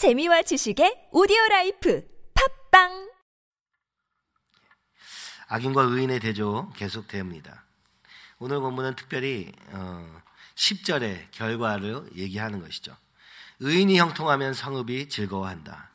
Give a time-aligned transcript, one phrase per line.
[0.00, 2.02] 재미와 지식의 오디오 life
[2.70, 3.10] 팟빵
[5.48, 7.66] 악인과 의인의 대조 계속됩니다.
[8.38, 10.22] 오늘 본문은 특별히 어,
[10.54, 12.96] 10절의 결과를 얘기하는 것이죠.
[13.58, 15.90] 의인이 형통하면 성읍이 즐거워한다.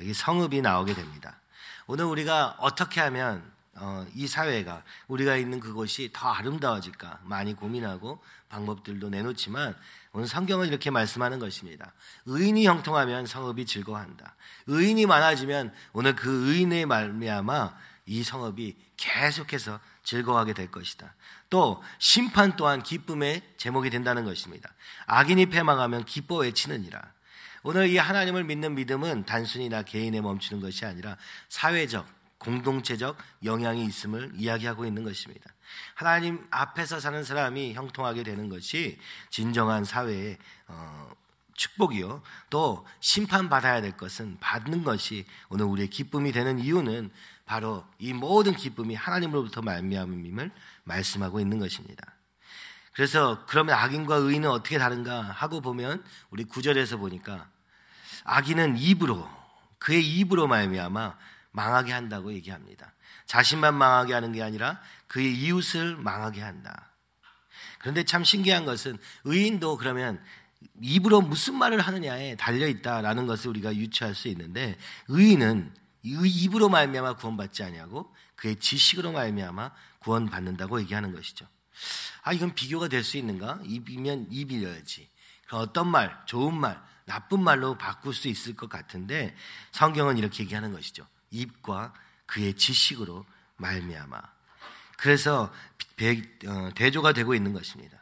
[0.00, 1.40] 여기 성읍이 나오게 됩니다.
[1.86, 9.10] 오늘 우리가 어떻게 하면 어, 이 사회가 우리가 있는 그곳이 더 아름다워질까 많이 고민하고 방법들도
[9.10, 9.76] 내놓지만
[10.12, 11.92] 오늘 성경은 이렇게 말씀하는 것입니다.
[12.24, 14.34] 의인이 형통하면 성읍이 즐거워한다.
[14.66, 17.76] 의인이 많아지면 오늘 그 의인의 말미암아
[18.06, 21.14] 이 성읍이 계속해서 즐거워하게 될 것이다.
[21.50, 24.70] 또 심판 또한 기쁨의 제목이 된다는 것입니다.
[25.06, 27.02] 악인이 패망하면 기뻐 외치느니라.
[27.62, 31.16] 오늘 이 하나님을 믿는 믿음은 단순히 나 개인에 멈추는 것이 아니라
[31.48, 32.06] 사회적,
[32.46, 35.50] 공동체적 영향이 있음을 이야기하고 있는 것입니다.
[35.94, 39.00] 하나님 앞에서 사는 사람이 형통하게 되는 것이
[39.30, 41.10] 진정한 사회의 어,
[41.54, 42.22] 축복이요.
[42.48, 47.10] 또 심판받아야 될 것은 받는 것이 오늘 우리의 기쁨이 되는 이유는
[47.46, 50.52] 바로 이 모든 기쁨이 하나님으로부터 말미암음임을
[50.84, 52.04] 말씀하고 있는 것입니다.
[52.92, 57.48] 그래서 그러면 악인과 의인은 어떻게 다른가 하고 보면 우리 구절에서 보니까
[58.24, 59.28] 악인은 입으로
[59.78, 61.16] 그의 입으로 말미암아
[61.56, 62.92] 망하게 한다고 얘기합니다.
[63.24, 64.78] 자신만 망하게 하는 게 아니라
[65.08, 66.90] 그의 이웃을 망하게 한다.
[67.78, 70.22] 그런데 참 신기한 것은 의인도 그러면
[70.82, 74.76] 입으로 무슨 말을 하느냐에 달려 있다라는 것을 우리가 유추할 수 있는데
[75.08, 79.70] 의인은 입으로 말미암아 구원받지 아니하고 그의 지식으로 말미암아
[80.00, 81.46] 구원받는다고 얘기하는 것이죠.
[82.22, 83.60] 아 이건 비교가 될 수 있는가?
[83.64, 85.08] 입이면 입이어야지.
[85.52, 89.34] 어떤 말, 좋은 말, 나쁜 말로 바꿀 수 있을 것 같은데
[89.72, 91.06] 성경은 이렇게 얘기하는 것이죠.
[91.30, 91.92] 입과
[92.26, 93.24] 그의 지식으로
[93.56, 94.20] 말미암아.
[94.98, 95.52] 그래서
[96.46, 97.98] 어, 대조가 되고 있는 것입니다.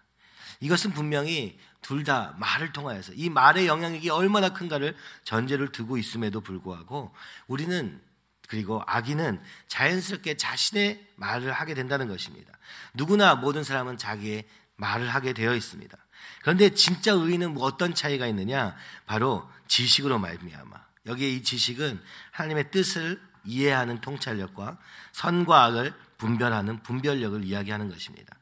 [0.60, 7.14] 이것은 분명히 둘 다 말을 통하여서 이 말의 영향력이 얼마나 큰가를 전제를 두고 있음에도 불구하고
[7.46, 8.00] 우리는
[8.48, 12.52] 그리고 악인은 자연스럽게 자신의 말을 하게 된다는 것입니다.
[12.94, 14.44] 누구나 모든 사람은 자기의
[14.76, 15.96] 말을 하게 되어 있습니다.
[16.42, 18.76] 그런데 진짜 의인은 뭐 어떤 차이가 있느냐?
[19.06, 20.84] 바로 지식으로 말미암아.
[21.06, 22.00] 여기에 이 지식은
[22.30, 24.78] 하나님의 뜻을 이해하는 통찰력과
[25.12, 28.34] 선과 악을 분별하는 분별력을 이야기하는 것입니다.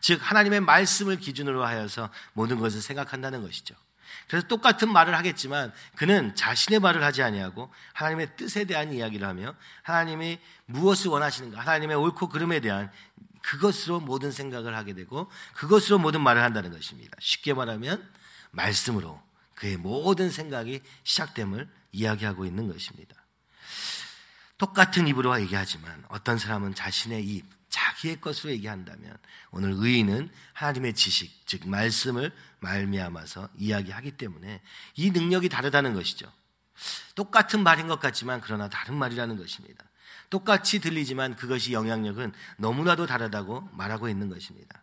[0.00, 3.74] 즉 하나님의 말씀을 기준으로 하여서 모든 것을 생각한다는 것이죠.
[4.28, 10.38] 그래서 똑같은 말을 하겠지만 그는 자신의 말을 하지 아니하고 하나님의 뜻에 대한 이야기를 하며 하나님이
[10.66, 12.90] 무엇을 원하시는가 하나님의 옳고 그름에 대한
[13.42, 17.16] 그것으로 모든 생각을 하게 되고 그것으로 모든 말을 한다는 것입니다.
[17.20, 18.06] 쉽게 말하면
[18.50, 19.20] 말씀으로
[19.60, 23.14] 그의 모든 생각이 시작됨을 이야기하고 있는 것입니다.
[24.56, 29.16] 똑같은 입으로 얘기하지만 어떤 사람은 자신의 입, 자기의 것으로 얘기한다면
[29.50, 34.62] 오늘 의인은 하나님의 지식, 즉 말씀을 말미암아서 이야기하기 때문에
[34.96, 36.30] 이 능력이 다르다는 것이죠.
[37.14, 39.84] 똑같은 말인 것 같지만 그러나 다른 말이라는 것입니다.
[40.30, 44.82] 똑같이 들리지만 그것이 영향력은 너무나도 다르다고 말하고 있는 것입니다.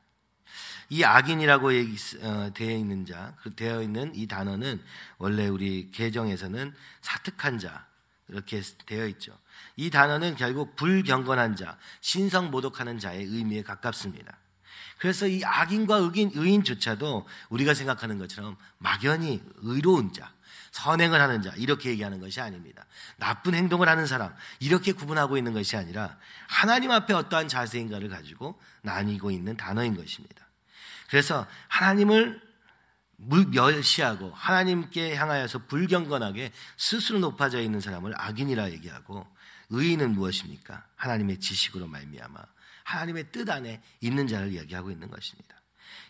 [0.90, 4.82] 이 악인이라고 얘기, 어, 되어 있는 자, 그 되어 있는 이 단어는
[5.18, 7.86] 원래 우리 개정에서는 사특한 자,
[8.30, 9.38] 이렇게 되어 있죠.
[9.76, 14.38] 이 단어는 결국 불경건한 자, 신성 모독하는 자의 의미에 가깝습니다.
[14.98, 20.32] 그래서 이 악인과 의인, 의인조차도 우리가 생각하는 것처럼 막연히 의로운 자,
[20.72, 22.86] 선행을 하는 자, 이렇게 얘기하는 것이 아닙니다.
[23.18, 29.32] 나쁜 행동을 하는 사람, 이렇게 구분하고 있는 것이 아니라 하나님 앞에 어떠한 자세인가를 가지고 나뉘고
[29.32, 30.48] 있는 단어인 것입니다.
[31.10, 32.42] 그래서 하나님을
[33.18, 39.26] 멸시하고 하나님께 향하여서 불경건하게 스스로 높아져 있는 사람을 악인이라 얘기하고
[39.70, 40.86] 의인은 무엇입니까?
[40.96, 42.40] 하나님의 지식으로 말미암아
[42.84, 45.57] 하나님의 뜻 안에 있는 자를 이야기하고 있는 것입니다.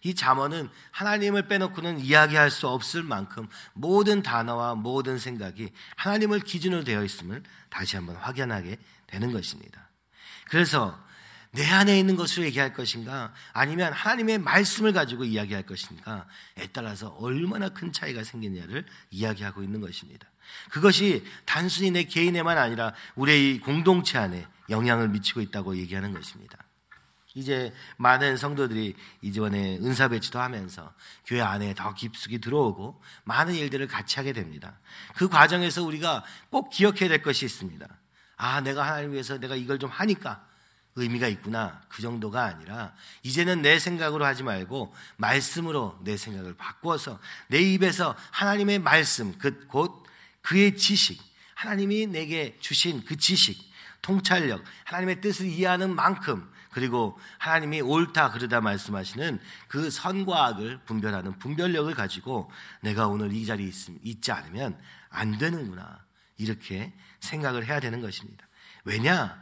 [0.03, 7.03] 이 잠언은 하나님을 빼놓고는 이야기할 수 없을 만큼 모든 단어와 모든 생각이 하나님을 기준으로 되어
[7.03, 9.90] 있음을 다시 한번 확연하게 되는 것입니다.
[10.50, 10.97] 그래서
[11.52, 17.91] 내 안에 있는 것으로 얘기할 것인가 아니면 하나님의 말씀을 가지고 이야기할 것인가에 따라서 얼마나 큰
[17.91, 20.28] 차이가 생기느냐를 이야기하고 있는 것입니다.
[20.69, 26.57] 그것이 단순히 내 개인에만 아니라 우리의 공동체 안에 영향을 미치고 있다고 얘기하는 것입니다.
[27.38, 30.92] 이제 많은 성도들이 이번에 은사 배치도 하면서
[31.25, 34.80] 교회 안에 더 깊숙이 들어오고 많은 일들을 같이 하게 됩니다.
[35.16, 37.88] 그 과정에서 우리가 꼭 기억해야 될 것이 있습니다.
[38.38, 40.44] 아, 내가 하나님 위해서 내가 이걸 좀 하니까
[40.95, 41.80] 의미가 있구나.
[41.89, 47.19] 그 정도가 아니라 이제는 내 생각으로 하지 말고 말씀으로 내 생각을 바꾸어서
[47.50, 50.07] 내 입에서 하나님의 말씀, 그 곧
[50.42, 51.22] 그의 지식,
[51.54, 53.60] 하나님이 내게 주신 그 지식,
[54.01, 61.91] 통찰력, 하나님의 뜻을 이해하는 만큼 그리고 하나님이 옳다 그러다 말씀하시는 그 선과 악을 분별하는 분별력을
[61.95, 62.51] 가지고
[62.81, 63.71] 내가 오늘 이 자리에
[64.03, 64.79] 있 지 않으면
[65.09, 66.06] 안 되는구나.
[66.38, 68.47] 이렇게 생각을 해야 되는 것입니다.
[68.83, 69.41] 왜냐?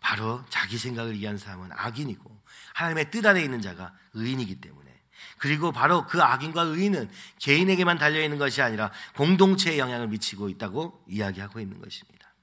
[0.00, 2.42] 바로 자기 생각을 이해하는 사람은 악인이고
[2.74, 5.00] 하나님의 뜻 안에 있는 자가 의인이기 때문에
[5.38, 11.80] 그리고 바로 그 악인과 의인은 개인에게만 달려있는 것이 아니라 공동체에 영향을 미치고 있다고 이야기하고 있는
[11.80, 12.34] 것입니다.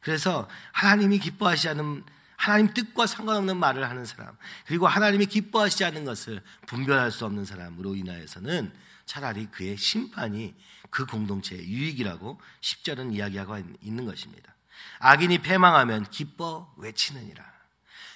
[0.00, 2.02] 그래서 하나님이 기뻐하지 않는
[2.36, 4.36] 하나님 뜻과 상관없는 말을 하는 사람,
[4.66, 8.72] 그리고 하나님이 기뻐하시지 않는 것을 분별할 수 없는 사람으로 인하여서는
[9.06, 10.54] 차라리 그의 심판이
[10.90, 14.54] 그 공동체의 유익이라고 10절은 이야기하고 있는 것입니다.
[14.98, 17.44] 악인이 패망하면 기뻐 외치느니라.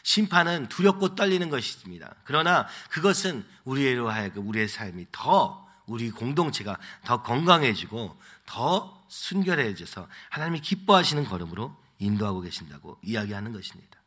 [0.02, 2.14] 심판은 두렵고 떨리는 것입니다.
[2.24, 11.24] 그러나 그것은 우리로 하여금 우리의 삶이 더 우리 공동체가 더 건강해지고 더 순결해져서 하나님이 기뻐하시는
[11.24, 13.97] 걸음으로 인도하고 계신다고 이야기하는 것입니다.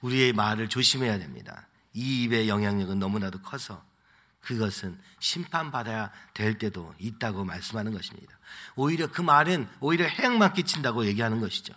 [0.00, 1.66] 우리의 말을 조심해야 됩니다.
[1.92, 3.84] 이 입의 영향력은 너무나도 커서
[4.40, 8.38] 그것은 심판받아야 될 때도 있다고 말씀하는 것입니다.
[8.76, 11.74] 오히려 그 말은 오히려 해악만 끼친다고 얘기하는 것이죠.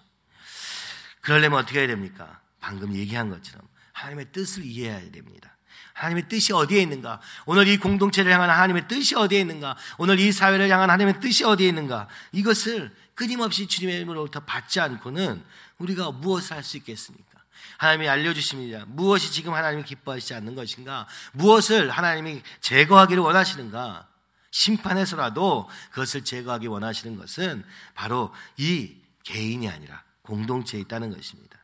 [1.22, 2.40] 그러려면 어떻게 해야 됩니까?
[2.60, 5.56] 방금 얘기한 것처럼 하나님의 뜻을 이해해야 됩니다.
[5.94, 7.20] 하나님의 뜻이 어디에 있는가?
[7.46, 9.76] 오늘 이 공동체를 향한 하나님의 뜻이 어디에 있는가?
[9.98, 12.08] 오늘 이 사회를 향한 하나님의 뜻이 어디에 있는가?
[12.32, 15.44] 이것을 끊임없이 주님의 이름으로부터 받지 않고는
[15.78, 17.29] 우리가 무엇을 할 수 있겠습니까?
[17.78, 18.86] 하나님이 알려주십니다.
[18.88, 21.08] 무엇이 지금 하나님이 기뻐하시지 않는 것인가?
[21.34, 24.08] 무엇을 하나님이 제거하기를 원하시는가?
[24.52, 27.64] 심판에서라도 그것을 제거하기 원하시는 것은
[27.94, 31.58] 바로 이 개인이 아니라 공동체에 있다는 것입니다.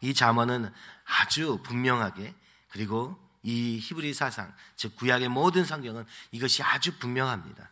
[0.00, 0.70] 이 잠언은
[1.04, 2.34] 아주 분명하게
[2.70, 7.70] 그리고 이 히브리 사상, 즉 구약의 모든 성경은 이것이 아주 분명합니다.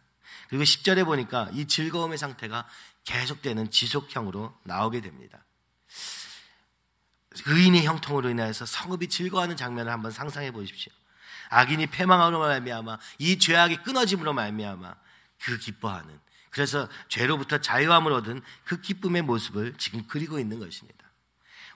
[0.48, 2.68] 그리고 10절에 보니까 이 즐거움의 상태가
[3.04, 5.41] 계속되는 지속형으로 나오게 됩니다.
[7.46, 10.92] 의인의 형통으로 인하여서 성읍이 즐거워하는 장면을 한번 상상해 보십시오.
[11.50, 14.94] 악인이 패망함으로 말미암아 이 죄악이 끊어짐으로 말미암아
[15.42, 16.18] 그 기뻐하는
[16.50, 21.02] 그래서 죄로부터 자유함을 얻은 그 기쁨의 모습을 지금 그리고 있는 것입니다.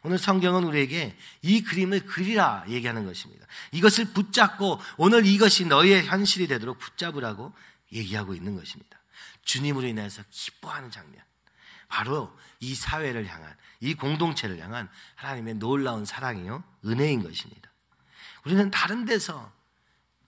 [0.02, 3.46] 오늘 성경은 우리에게 이 그림을 그리라 얘기하는 것입니다.
[3.72, 7.52] 이것을 붙잡고 오늘 이것이 너희의 현실이 되도록 붙잡으라고
[7.92, 8.98] 얘기하고 있는 것입니다.
[9.44, 11.22] 주님으로 인해서 기뻐하는 장면.
[11.88, 17.70] 바로 이 사회를 향한, 이 공동체를 향한 하나님의 놀라운 사랑이요, 은혜인 것입니다.
[18.44, 19.52] 우리는 다른 데서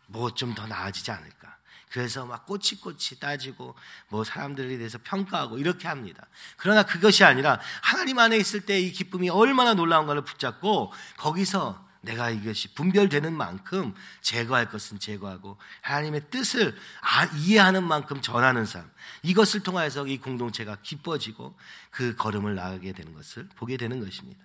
[0.07, 1.57] 뭐 좀 더 나아지지 않을까.
[1.91, 3.75] 그래서 막 꼬치꼬치 따지고
[4.09, 6.27] 뭐 사람들에 대해서 평가하고 이렇게 합니다.
[6.59, 12.75] 그러나 그것이 아니라 하나님 안에 있을 때 이 기쁨이 얼마나 놀라운가를 붙잡고 거기서 내가 이것이
[12.75, 18.89] 분별되는 만큼 제거할 것은 제거하고 하나님의 뜻을 아, 이해하는 만큼 전하는 삶.
[19.23, 21.57] 이것을 통하여서 이 공동체가 기뻐지고
[21.91, 24.41] 그 걸음을 나가게 되는 것을 보게 되는 것입니다.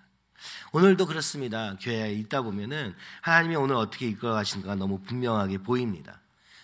[0.72, 1.76] 오늘도 그렇습니다.
[1.80, 6.20] 교회에 있다 보면은 하나님이 오늘 어떻게 이끌어 가신가 너무 분명하게 보입니다.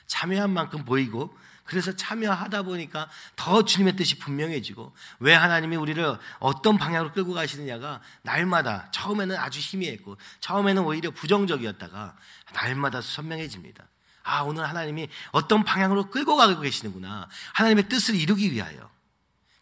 [0.06, 1.34] 참여한 만큼 보이고
[1.70, 8.90] 그래서 참여하다 보니까 더 주님의 뜻이 분명해지고 왜 하나님이 우리를 어떤 방향으로 끌고 가시느냐가 날마다
[8.90, 12.16] 처음에는 아주 희미했고 처음에는 오히려 부정적이었다가
[12.54, 13.86] 날마다 선명해집니다.
[14.24, 17.28] 아, 오늘 하나님이 어떤 방향으로 끌고 가고 계시는구나.
[17.54, 18.90] 하나님의 뜻을 이루기 위하여.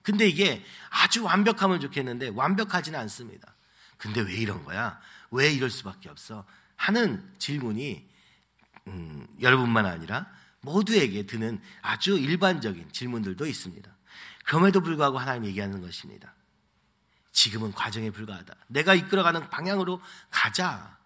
[0.01, 3.55] 근데 이게 아주 완벽하면 좋겠는데 완벽하지는 않습니다.
[3.99, 4.99] 근데 왜 이런 거야?
[5.31, 6.47] 왜 이럴 수밖에 없어?
[6.75, 8.09] 하는 질문이
[8.87, 13.91] 음, 여러분만 아니라 모두에게 드는 아주 일반적인 질문들도 있습니다.
[14.45, 16.35] 그럼에도 불구하고 하나님 얘기하는 것입니다.
[17.33, 18.55] 지금은 과정에 불과하다.
[18.69, 20.01] 내가 이끌어가는 방향으로
[20.31, 20.99] 가자.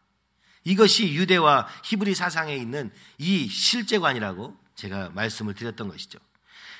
[0.64, 6.18] 이것이 유대와 히브리 사상에 있는 이 실제관이라고 제가 말씀을 드렸던 것이죠.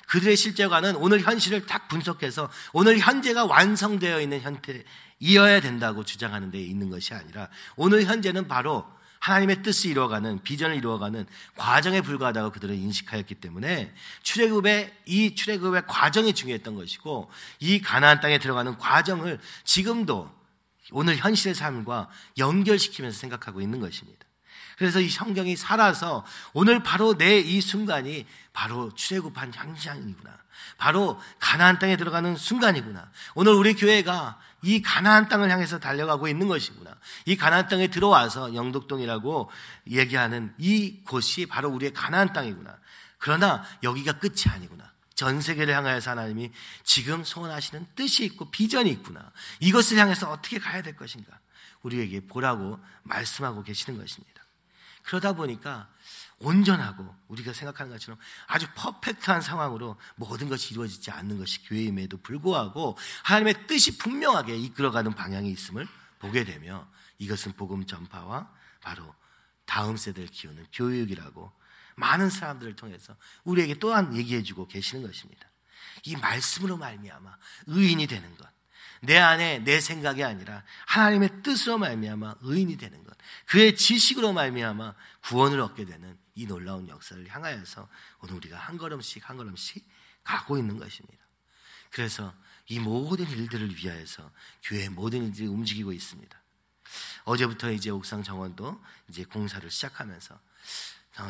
[0.09, 6.91] 그들의 실제관은 오늘 현실을 딱 분석해서 오늘 현재가 완성되어 있는 형태이어야 된다고 주장하는 데 있는
[6.91, 8.87] 것이 아니라 오늘 현재는 바로
[9.23, 16.75] 하나님의 뜻을 이루어가는 비전을 이루어가는 과정에 불과하다고 그들은 인식하였기 때문에 출애굽의 이 출애굽의 과정이 중요했던
[16.75, 20.29] 것이고 이 가나안 땅에 들어가는 과정을 지금도
[20.91, 24.27] 오늘 현실의 삶과 연결시키면서 생각하고 있는 것입니다.
[24.83, 30.37] 그래서 이 성경이 살아서 오늘 바로 내 이 순간이 바로 출애굽한 현장이구나.
[30.77, 33.09] 바로 가나안 땅에 들어가는 순간이구나.
[33.37, 36.97] 오늘 우리 교회가 이 가나안 땅을 향해서 달려가고 있는 것이구나.
[37.27, 39.53] 이 가나안 땅에 들어와서 영덕동이라고
[39.89, 42.77] 얘기하는 이 곳이 바로 우리의 가나안 땅이구나.
[43.19, 44.91] 그러나 여기가 끝이 아니구나.
[45.15, 46.51] 전 세계를 향하여서 하나님이
[46.83, 49.31] 지금 소원하시는 뜻이 있고 비전이 있구나.
[49.61, 51.39] 이것을 향해서 어떻게 가야 될 것인가.
[51.83, 54.32] 우리에게 보라고 말씀하고 계시는 것입니다.
[55.03, 55.89] 그러다 보니까
[56.39, 63.67] 온전하고 우리가 생각하는 것처럼 아주 퍼펙트한 상황으로 모든 것이 이루어지지 않는 것이 교회임에도 불구하고 하나님의
[63.67, 65.87] 뜻이 분명하게 이끌어가는 방향이 있음을
[66.19, 69.15] 보게 되며 이것은 복음 전파와 바로
[69.65, 71.53] 다음 세대를 키우는 교육이라고
[71.97, 75.49] 많은 사람들을 통해서 우리에게 또한 얘기해 주고 계시는 것입니다.
[76.05, 78.49] 이 말씀으로 말미암아 의인이 되는 것.
[79.05, 83.17] 내 안에 내 생각이 아니라 하나님의 뜻으로 말미암아 의인이 되는 것.
[83.47, 84.95] 그의 지식으로 말미암아
[85.25, 87.89] 구원을 얻게 되는 이 놀라운 역사를 향하여서
[88.21, 89.85] 오늘 우리가 한 걸음씩 한 걸음씩
[90.23, 91.19] 가고 있는 것입니다.
[91.91, 92.33] 그래서
[92.69, 94.31] 이 모든 일들을 위하여서
[94.63, 96.41] 교회의 모든 일들이 움직이고 있습니다.
[97.25, 100.39] 어제부터 이제 옥상 정원도 이제 공사를 시작하면서 어,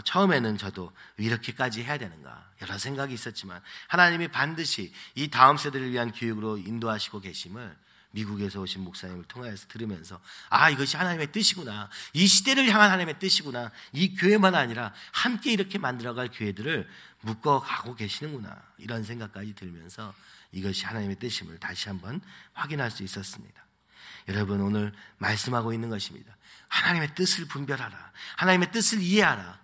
[0.05, 6.59] 처음에는 저도 이렇게까지 해야 되는가 여러 생각이 있었지만 하나님이 반드시 이 다음 세대를 위한 교육으로
[6.59, 7.77] 인도하시고 계심을
[8.13, 10.21] 미국에서 오신 목사님을 통하여서 들으면서
[10.51, 16.29] 아 이것이 하나님의 뜻이구나 이 시대를 향한 하나님의 뜻이구나 이 교회만 아니라 함께 이렇게 만들어갈
[16.33, 16.89] 교회들을
[17.23, 20.15] 묶어가고 계시는구나 이런 생각까지 들면서
[20.53, 22.21] 이것이 하나님의 뜻임을 다시 한번
[22.53, 23.63] 확인할 수 있었습니다.
[24.29, 26.37] 여러분 오늘 말씀하고 있는 것입니다.
[26.69, 28.13] 하나님의 뜻을 분별하라.
[28.37, 29.62] 하나님의 뜻을 이해하라.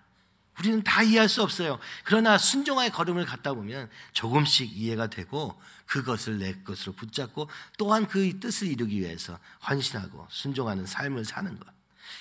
[0.58, 1.78] 우리는 다 이해할 수 없어요.
[2.04, 7.48] 그러나 순종의 걸음을 갖다 보면 조금씩 이해가 되고 그것을 내 것으로 붙잡고
[7.78, 9.38] 또한 그 뜻을 이루기 위해서
[9.68, 11.66] 헌신하고 순종하는 삶을 사는 것.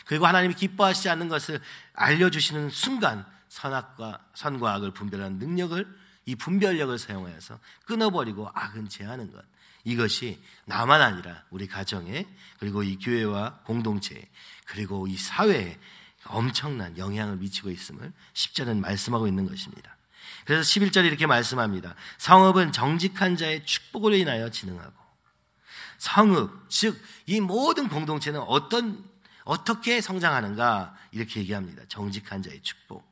[0.05, 1.59] 그리고 하나님이 기뻐하시지 않는 것을
[1.93, 9.43] 알려주시는 순간 선악과 선과 악을 분별하는 능력을 이 분별력을 사용하여서 끊어버리고 악은 제하는 것.
[9.83, 12.27] 이것이 나만 아니라 우리 가정에
[12.59, 14.29] 그리고 이 교회와 공동체
[14.65, 15.79] 그리고 이 사회에
[16.29, 19.95] 엄청난 영향을 미치고 있음을 10절은 말씀하고 있는 것입니다.
[20.45, 21.95] 그래서 11절에 이렇게 말씀합니다.
[22.17, 24.93] 성읍은 정직한 자의 축복으로 인하여 진흥하고
[25.97, 29.03] 성읍 즉 이 모든 공동체는 어떤
[29.43, 31.83] 어떻게 성장하는가 이렇게 얘기합니다.
[31.87, 33.05] 정직한 자의 축복.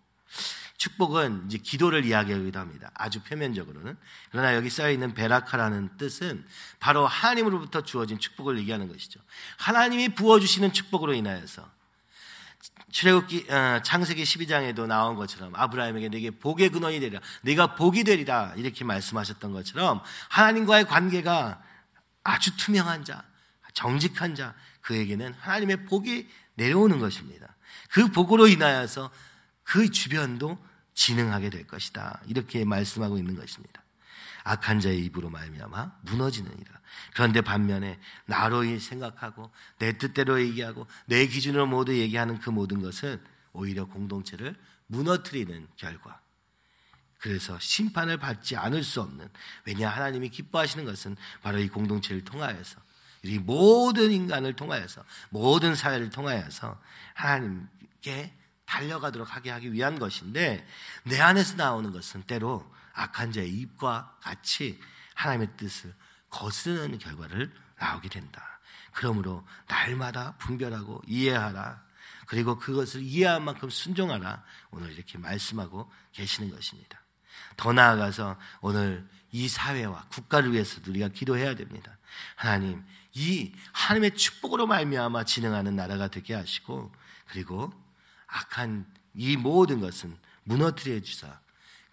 [0.77, 2.91] 축복은 이제 기도를 이야기하기도 합니다.
[2.93, 3.97] 아주 표면적으로는.
[4.31, 6.45] 그러나 여기 쌓여 있는 베라카라는 뜻은
[6.79, 9.19] 바로 하나님으로부터 주어진 축복을 얘기하는 것이죠.
[9.57, 11.69] 하나님이 부어 주시는 축복으로 인하여서
[12.91, 17.19] 출애굽기 어, 창세기 12장에도 나온 것처럼 아브라함에게 내게 복의 근원이 되리라.
[17.41, 18.53] 내가 복이 되리라.
[18.55, 21.61] 이렇게 말씀하셨던 것처럼 하나님과의 관계가
[22.23, 23.23] 아주 투명한 자,
[23.73, 27.55] 정직한 자, 그에게는 하나님의 복이 내려오는 것입니다.
[27.89, 29.11] 그 복으로 인하여서
[29.63, 30.57] 그 주변도
[30.93, 32.21] 진흥하게 될 것이다.
[32.27, 33.84] 이렇게 말씀하고 있는 것입니다.
[34.45, 36.79] 악한 자의 입으로 말미암아 무너지느니라.
[37.13, 43.21] 그런데 반면에 나로 생각하고 내 뜻대로 얘기하고 내 기준으로 모두 얘기하는 그 모든 것은
[43.53, 44.55] 오히려 공동체를
[44.87, 46.21] 무너뜨리는 결과.
[47.17, 49.27] 그래서 심판을 받지 않을 수 없는
[49.65, 52.79] 왜냐 하나님이 기뻐하시는 것은 바로 이 공동체를 통하여서
[53.23, 56.79] 이 모든 인간을 통하여서 모든 사회를 통하여서
[57.15, 58.31] 하나님께
[58.65, 60.67] 달려가도록 하게 하기 위한 것인데
[61.03, 64.79] 내 안에서 나오는 것은 때로 악한 자의 입과 같이
[65.13, 65.93] 하나님의 뜻을
[66.29, 68.59] 거스르는 결과를 나오게 된다.
[68.91, 71.83] 그러므로 날마다 분별하고 이해하라.
[72.27, 74.43] 그리고 그것을 이해한 만큼 순종하라.
[74.71, 76.99] 오늘 이렇게 말씀하고 계시는 것입니다.
[77.57, 81.97] 더 나아가서 오늘 이 사회와 국가를 위해서 우리가 기도해야 됩니다.
[82.35, 82.83] 하나님,
[83.13, 86.91] 이 하나님의 축복으로 말미암아 진행하는 나라가 되게 하시고
[87.27, 87.73] 그리고
[88.27, 91.39] 악한 이 모든 것은 무너뜨려 주사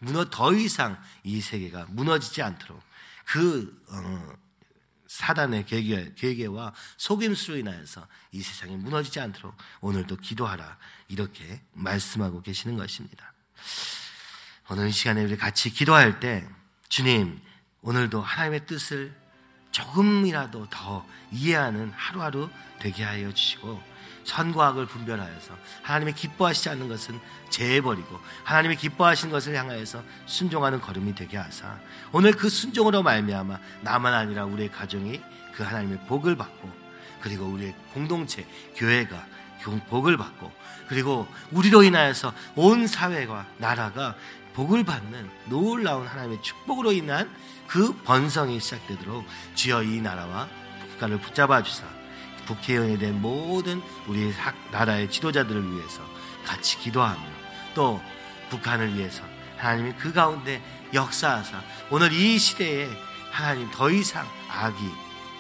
[0.03, 2.83] 무너 더 이상 이 세계가 무너지지 않도록
[3.25, 4.35] 그 어,
[5.07, 10.77] 사단의 계계, 계계와 속임수로 인하여서 이 세상이 무너지지 않도록 오늘도 기도하라
[11.09, 13.33] 이렇게 말씀하고 계시는 것입니다.
[14.71, 16.49] 오늘 이 시간에 우리 같이 기도할 때
[16.89, 17.41] 주님
[17.83, 19.15] 오늘도 하나님의 뜻을
[19.71, 23.92] 조금이라도 더 이해하는 하루하루 되게 하여 주시고
[24.25, 31.37] 선과 악을 분별하여서 하나님의 기뻐하시지 않는 것은 제해버리고 하나님의 기뻐하시는 것을 향하여서 순종하는 걸음이 되게
[31.37, 31.79] 하사
[32.13, 35.21] 오늘 그 순종으로 말미암아 나만 아니라 우리의 가정이
[35.55, 36.71] 그 하나님의 복을 받고
[37.21, 39.27] 그리고 우리의 공동체 교회가
[39.89, 40.53] 복을 받고
[40.89, 44.15] 그리고 우리로 인하여서 온 사회가 나라가
[44.55, 47.31] 복을 받는 놀라운 하나님의 축복으로 인한
[47.67, 49.25] 그 번성이 시작되도록
[49.55, 50.49] 주여 이 나라와
[50.91, 51.85] 국가를 붙잡아 주사
[52.47, 54.33] 국회의원이 된 모든 우리
[54.71, 56.03] 나라의 지도자들을 위해서
[56.45, 57.21] 같이 기도하며
[57.75, 58.01] 또
[58.51, 59.23] 북한을 위해서
[59.57, 62.89] 하나님이 그 가운데 역사하사 오늘 이 시대에
[63.31, 64.77] 하나님 더 이상 악이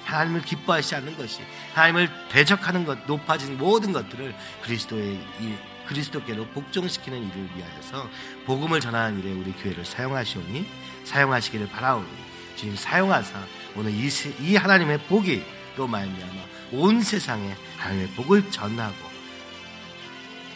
[0.04, 1.40] 하나님을 기뻐하지 않는 것이
[1.74, 5.54] 하나님을 대적하는 것 높아진 모든 것들을 그리스도의 이
[5.86, 8.08] 그리스도께로 복종시키는 일을 위하여서
[8.46, 10.66] 복음을 전하는 일에 우리 교회를 사용하시오니
[11.04, 12.08] 사용하시기를 바라오니
[12.56, 13.40] 지금 사용하사
[13.76, 14.08] 오늘 이,
[14.40, 15.44] 이 하나님의 복이
[15.76, 19.12] 또 말미암아 온 세상에 하나님의 복을 전하고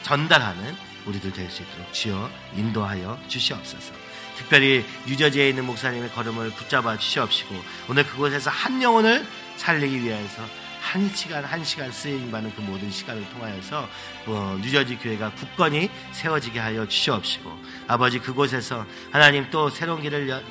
[0.02, 3.92] 전달하는 우리들 될 수 있도록 주여 인도하여 주시옵소서.
[4.36, 7.54] 특별히 유저지에 있는 목사님의 걸음을 붙잡아 주시옵시고
[7.88, 10.42] 오늘 그곳에서 한 영혼을 살리기 위해서
[10.86, 13.88] 한 시간 한 시간 쓰임 받는 그 모든 시간을 통하여서
[14.26, 17.50] 어, 뉴저지 교회가 굳건히 세워지게 하여 주시옵시고
[17.88, 20.44] 아버지 그곳에서 하나님 또 새로운 길을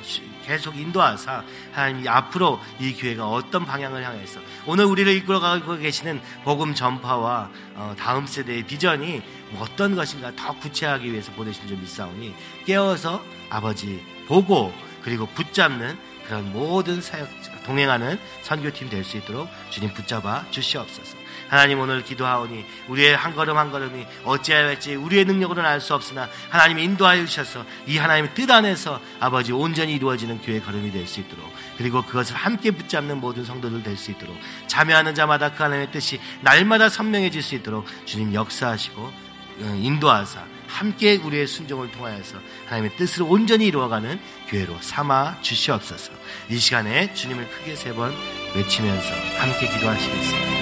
[0.44, 7.50] 계속 인도하사 하나님 앞으로 이 교회가 어떤 방향을 향해서 오늘 우리를 이끌어가고 계시는 복음 전파와
[7.74, 9.22] 어, 다음 세대의 비전이
[9.58, 12.34] 어떤 것인가 더 구체하기 위해서 보내신 줄 믿사오니
[12.66, 14.70] 깨어서 아버지 보고
[15.02, 15.96] 그리고 붙잡는
[16.26, 17.28] 그런 모든 사역
[17.64, 21.16] 동행하는 선교팀 될 수 있도록 주님 붙잡아 주시옵소서.
[21.48, 26.28] 하나님 오늘 기도하오니 우리의 한 걸음 한 걸음이 어찌하여 할지 우리의 능력으로는 알 수 없으나
[26.50, 31.52] 하나님이 인도하여 주셔서 이 하나님의 뜻 안에서 아버지 온전히 이루어지는 교회 걸음이 될 수 있도록
[31.78, 36.88] 그리고 그것을 함께 붙잡는 모든 성도들 될 수 있도록 자매하는 자마다 그 하나님의 뜻이 날마다
[36.88, 44.20] 선명해질 수 있도록 주님 역사하시고 어, 인도하사 함께 우리의 순종을 통하여서 하나님의 뜻을 온전히 이루어가는
[44.48, 46.12] 교회로 삼아 주시옵소서.
[46.50, 48.14] 이 시간에 주님을 크게 세 번
[48.54, 50.55] 외치면서 함께 기도하시겠습니다.